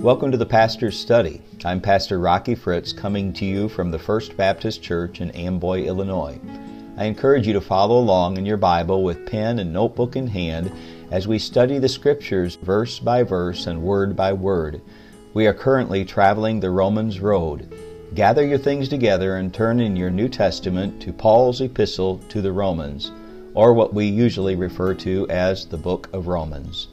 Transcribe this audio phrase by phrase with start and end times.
[0.00, 1.42] Welcome to the Pastor's Study.
[1.64, 6.38] I'm Pastor Rocky Fritz coming to you from the First Baptist Church in Amboy, Illinois.
[6.96, 10.70] I encourage you to follow along in your Bible with pen and notebook in hand
[11.10, 14.80] as we study the Scriptures verse by verse and word by word.
[15.34, 17.68] We are currently traveling the Romans Road.
[18.14, 22.52] Gather your things together and turn in your New Testament to Paul's epistle to the
[22.52, 23.10] Romans,
[23.52, 26.86] or what we usually refer to as the book of Romans.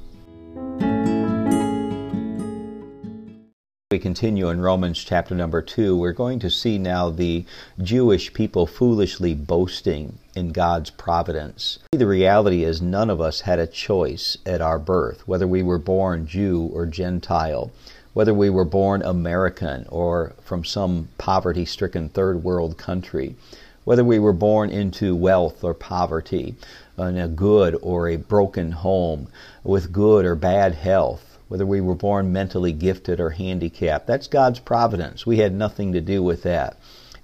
[3.95, 5.97] We continue in Romans chapter number 2.
[5.97, 7.45] We're going to see now the
[7.81, 11.79] Jewish people foolishly boasting in God's providence.
[11.93, 15.79] The reality is, none of us had a choice at our birth, whether we were
[15.79, 17.71] born Jew or Gentile,
[18.13, 23.37] whether we were born American or from some poverty stricken third world country,
[23.85, 26.55] whether we were born into wealth or poverty,
[26.97, 29.29] in a good or a broken home,
[29.63, 34.07] with good or bad health whether we were born mentally gifted or handicapped.
[34.07, 35.25] That's God's providence.
[35.25, 36.77] We had nothing to do with that.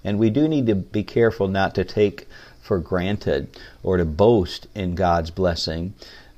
[0.04, 2.28] And we do need to be careful not to take
[2.62, 3.48] for granted
[3.84, 5.94] or to boast in God's blessing.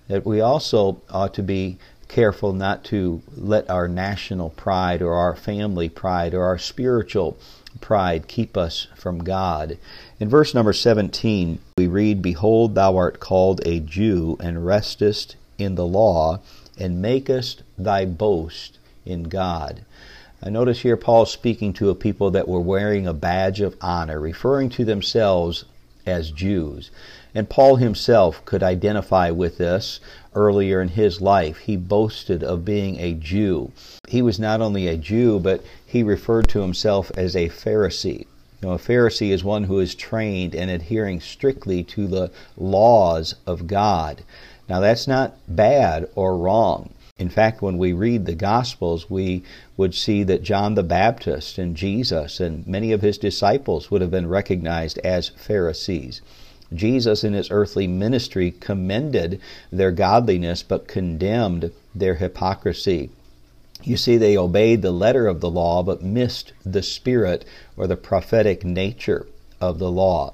[0.07, 5.35] That we also ought to be careful not to let our national pride or our
[5.35, 7.37] family pride or our spiritual
[7.81, 9.77] pride keep us from God.
[10.19, 15.75] In verse number 17, we read, Behold, thou art called a Jew and restest in
[15.75, 16.39] the law
[16.83, 19.85] and makest thy boast in God.
[20.43, 24.19] I notice here Paul speaking to a people that were wearing a badge of honor,
[24.19, 25.63] referring to themselves
[26.05, 26.91] as Jews.
[27.33, 30.01] And Paul himself could identify with this
[30.35, 31.59] earlier in his life.
[31.59, 33.71] He boasted of being a Jew.
[34.09, 38.25] He was not only a Jew, but he referred to himself as a Pharisee.
[38.61, 43.35] You know, a Pharisee is one who is trained in adhering strictly to the laws
[43.47, 44.23] of God.
[44.73, 46.89] Now, that's not bad or wrong.
[47.19, 49.43] In fact, when we read the Gospels, we
[49.77, 54.09] would see that John the Baptist and Jesus and many of his disciples would have
[54.09, 56.21] been recognized as Pharisees.
[56.73, 59.39] Jesus, in his earthly ministry, commended
[59.71, 63.11] their godliness but condemned their hypocrisy.
[63.83, 67.45] You see, they obeyed the letter of the law but missed the spirit
[67.77, 69.27] or the prophetic nature
[69.61, 70.33] of the law.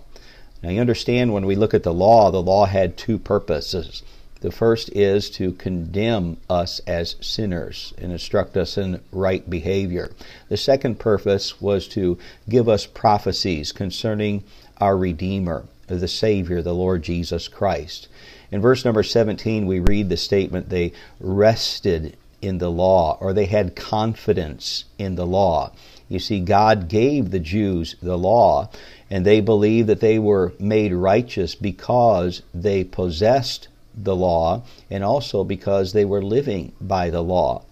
[0.64, 4.02] Now, you understand when we look at the law, the law had two purposes.
[4.42, 10.12] The first is to condemn us as sinners and instruct us in right behavior.
[10.48, 12.18] The second purpose was to
[12.48, 14.46] give us prophecies concerning
[14.78, 18.08] our Redeemer, the Savior, the Lord Jesus Christ.
[18.50, 23.46] In verse number 17, we read the statement, they rested in the law, or they
[23.46, 25.74] had confidence in the law.
[26.08, 28.70] You see, God gave the Jews the law,
[29.10, 33.68] and they believed that they were made righteous because they possessed
[34.04, 37.64] the law, and also because they were living by the law.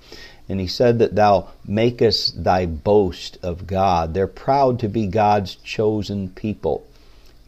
[0.50, 4.14] And he said that thou makest thy boast of God.
[4.14, 6.86] They're proud to be God's chosen people.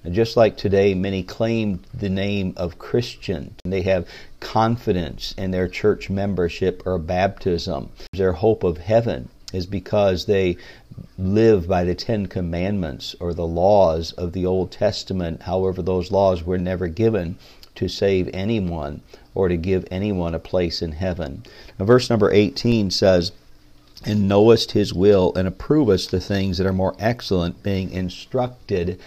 [0.04, 3.56] And just like today, many claim the name of Christian.
[3.64, 4.08] They have
[4.40, 7.90] confidence in their church membership or baptism.
[8.14, 10.58] Their hope of heaven is because they
[11.18, 15.44] live by the Ten Commandments or the laws of the Old Testament.
[15.44, 17.38] However, those laws were never given
[17.80, 19.02] to save anyone
[19.34, 21.44] or to give anyone a place in heaven.
[21.78, 23.32] Now, verse number 18 says,
[24.06, 29.00] And knowest his will, and approvest the things that are more excellent, being instructed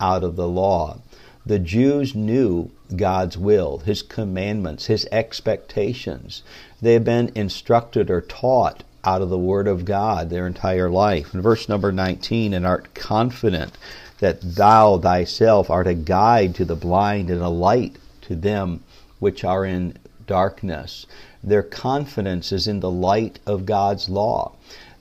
[0.00, 0.98] out of the law.
[1.44, 6.42] The Jews knew God's will, His commandments, His expectations.
[6.80, 11.34] They have been instructed or taught out of the Word of God their entire life.
[11.34, 13.76] In verse number 19, and art confident
[14.20, 18.82] that thou thyself art a guide to the blind and a light to them
[19.18, 19.96] which are in
[20.26, 21.06] darkness.
[21.44, 24.52] Their confidence is in the light of God's law.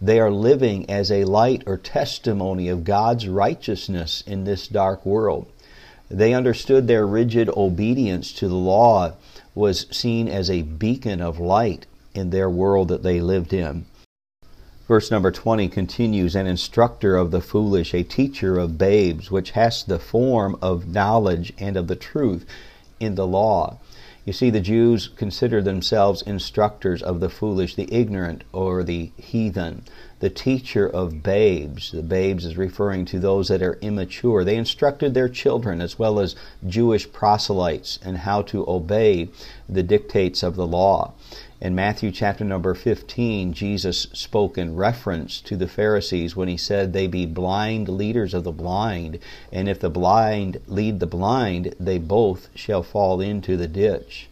[0.01, 5.47] They are living as a light or testimony of God's righteousness in this dark world.
[6.09, 9.13] They understood their rigid obedience to the law
[9.55, 13.85] was seen as a beacon of light in their world that they lived in.
[14.88, 19.83] Verse number 20 continues An instructor of the foolish, a teacher of babes, which has
[19.83, 22.45] the form of knowledge and of the truth
[23.01, 23.80] in the law.
[24.24, 29.83] You see, the Jews considered themselves instructors of the foolish, the ignorant, or the heathen,
[30.19, 31.92] the teacher of babes.
[31.92, 34.44] The babes is referring to those that are immature.
[34.44, 36.36] They instructed their children as well as
[36.68, 39.30] Jewish proselytes in how to obey
[39.68, 41.13] the dictates of the law.
[41.63, 46.92] In Matthew chapter number 15, Jesus spoke in reference to the Pharisees when he said,
[46.92, 49.19] They be blind leaders of the blind,
[49.52, 54.28] and if the blind lead the blind, they both shall fall into the ditch.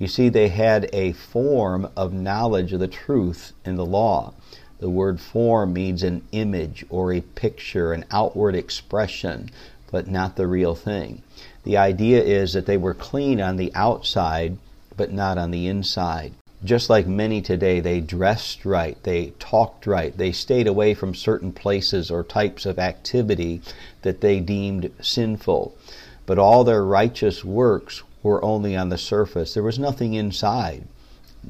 [0.00, 4.34] You see, they had a form of knowledge of the truth in the law.
[4.80, 9.50] The word form means an image or a picture, an outward expression,
[9.92, 11.22] but not the real thing.
[11.62, 14.58] The idea is that they were clean on the outside,
[14.96, 16.32] but not on the inside.
[16.64, 21.52] Just like many today, they dressed right, they talked right, they stayed away from certain
[21.52, 23.60] places or types of activity
[24.02, 25.76] that they deemed sinful.
[26.24, 29.54] But all their righteous works were only on the surface.
[29.54, 30.84] There was nothing inside.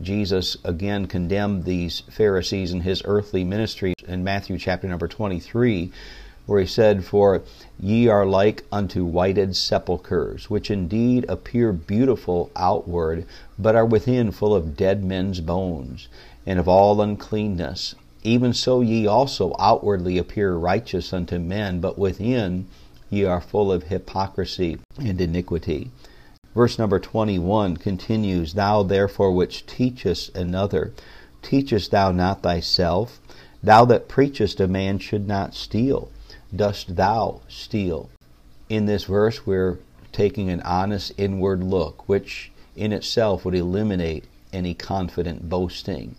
[0.03, 5.91] Jesus again condemned these Pharisees in his earthly ministry in Matthew chapter number 23,
[6.47, 7.43] where he said, For
[7.79, 13.27] ye are like unto whited sepulchres, which indeed appear beautiful outward,
[13.59, 16.09] but are within full of dead men's bones,
[16.47, 17.97] and of all uncleanness.
[18.23, 22.67] Even so ye also outwardly appear righteous unto men, but within
[23.11, 25.91] ye are full of hypocrisy and iniquity.
[26.55, 30.93] Verse number 21 continues, Thou therefore which teachest another,
[31.43, 33.21] teachest thou not thyself?
[33.63, 36.11] Thou that preachest a man should not steal,
[36.55, 38.11] dost thou steal?
[38.69, 39.79] In this verse, we're
[40.13, 46.15] taking an honest inward look, which in itself would eliminate any confident boasting.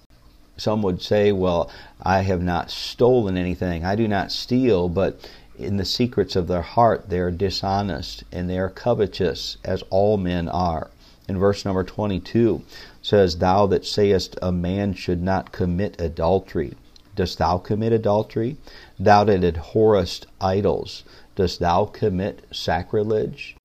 [0.57, 1.69] Some would say, Well,
[2.01, 6.61] I have not stolen anything, I do not steal, but in the secrets of their
[6.61, 10.89] heart they are dishonest and they are covetous as all men are
[11.27, 12.61] in verse number 22
[13.01, 16.75] says thou that sayest a man should not commit adultery
[17.17, 18.55] dost thou commit adultery?
[18.97, 21.03] Thou that abhorrest idols
[21.35, 23.57] dost thou commit sacrilege?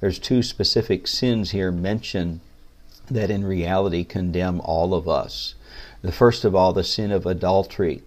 [0.00, 2.40] There's two specific sins here mentioned
[3.10, 5.54] that in reality condemn all of us.
[6.02, 8.02] The first of all the sin of adultery.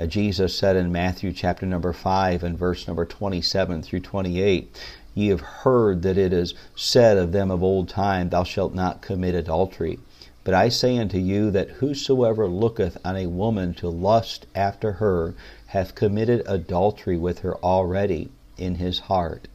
[0.00, 4.74] Uh, Jesus said in Matthew chapter number 5 and verse number 27 through 28,
[5.14, 9.02] Ye have heard that it is said of them of old time, Thou shalt not
[9.02, 9.98] commit adultery.
[10.44, 15.34] But I say unto you that whosoever looketh on a woman to lust after her
[15.66, 18.28] hath committed adultery with her already
[18.58, 19.46] in his heart,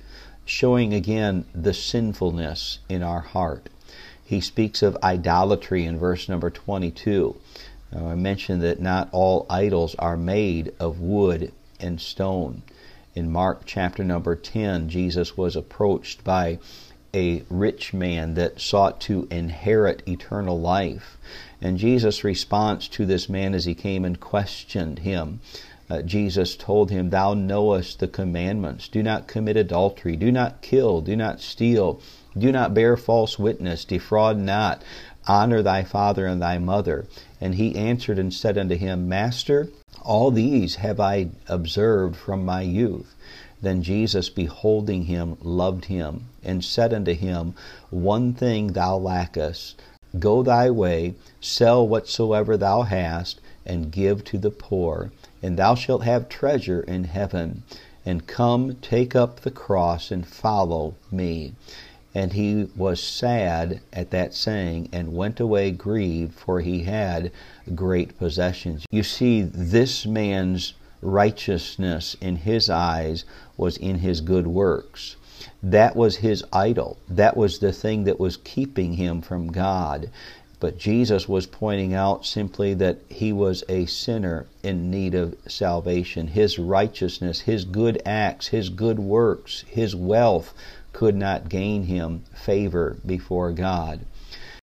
[0.46, 3.68] showing again the sinfulness in our heart.
[4.24, 7.36] He speaks of idolatry in verse number 22.
[7.96, 12.64] Uh, I mentioned that not all idols are made of wood and stone.
[13.16, 16.60] In Mark chapter number 10, Jesus was approached by
[17.14, 21.18] a rich man that sought to inherit eternal life.
[21.62, 25.40] And Jesus' response to this man as he came and questioned him,
[25.90, 28.88] uh, Jesus told him, Thou knowest the commandments.
[28.88, 30.16] Do not commit adultery.
[30.18, 31.02] Do not kill.
[31.02, 32.02] Do not steal.
[32.38, 33.86] Do not bear false witness.
[33.86, 34.84] Defraud not.
[35.28, 37.06] Honor thy father and thy mother.
[37.40, 39.70] And he answered and said unto him, Master,
[40.02, 43.16] all these have I observed from my youth.
[43.62, 47.56] Then Jesus, beholding him, loved him, and said unto him,
[47.90, 49.82] One thing thou lackest.
[50.20, 55.12] Go thy way, sell whatsoever thou hast, and give to the poor,
[55.42, 57.64] and thou shalt have treasure in heaven.
[58.06, 61.54] And come, take up the cross, and follow me.
[62.16, 67.32] And he was sad at that saying, and went away grieved, for he had
[67.76, 68.86] great possessions.
[68.92, 73.24] You see, this man's righteousness in his eyes
[73.56, 75.16] was in his good works.
[75.62, 76.98] That was his idol.
[77.08, 80.10] That was the thing that was keeping him from God.
[80.60, 86.30] But Jesus was pointing out simply that he was a sinner in need of salvation.
[86.30, 90.54] His righteousness, his good acts, his good works, his wealth
[90.94, 94.00] could not gain him favor before God.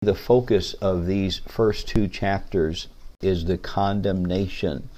[0.00, 2.88] The focus of these first two chapters
[3.22, 4.88] is the condemnation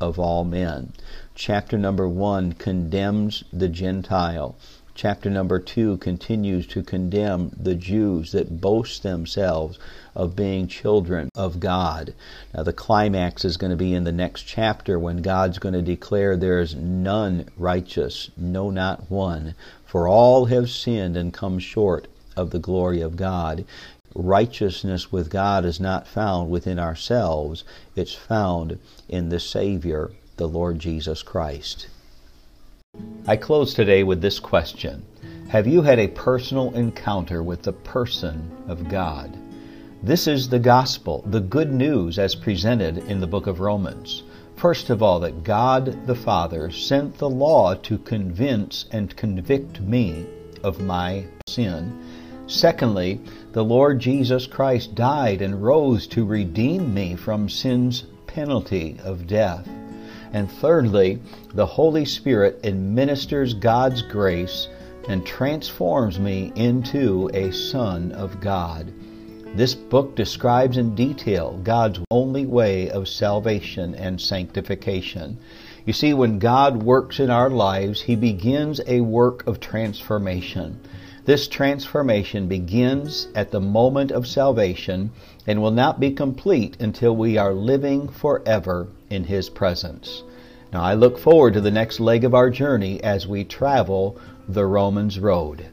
[0.00, 0.92] of all men.
[1.34, 4.56] Chapter number one condemns the Gentile.
[4.94, 9.78] Chapter number two continues to condemn the Jews that boast themselves
[10.14, 12.12] of being children of God.
[12.52, 15.80] Now, the climax is going to be in the next chapter when God's going to
[15.80, 19.54] declare there is none righteous, no, not one,
[19.86, 23.64] for all have sinned and come short of the glory of God.
[24.14, 27.62] Righteousness with God is not found within ourselves,
[27.94, 31.86] it's found in the Savior, the Lord Jesus Christ.
[33.26, 35.04] I close today with this question
[35.50, 39.38] Have you had a personal encounter with the person of God?
[40.02, 44.24] This is the gospel, the good news as presented in the book of Romans.
[44.56, 50.26] First of all, that God the Father sent the law to convince and convict me
[50.64, 51.96] of my sin.
[52.50, 53.20] Secondly,
[53.52, 59.68] the Lord Jesus Christ died and rose to redeem me from sin's penalty of death.
[60.32, 61.20] And thirdly,
[61.54, 64.66] the Holy Spirit administers God's grace
[65.08, 68.92] and transforms me into a son of God.
[69.54, 75.38] This book describes in detail God's only way of salvation and sanctification.
[75.86, 80.80] You see, when God works in our lives, He begins a work of transformation.
[81.24, 85.10] This transformation begins at the moment of salvation
[85.46, 90.22] and will not be complete until we are living forever in His presence.
[90.72, 94.18] Now, I look forward to the next leg of our journey as we travel
[94.48, 95.66] the Romans Road.